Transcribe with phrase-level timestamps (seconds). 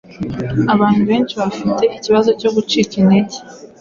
[0.73, 3.35] Abantu benshi bafite ikibazo cyo gucika intege